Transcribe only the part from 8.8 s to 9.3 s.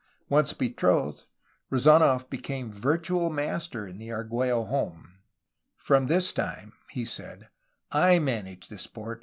port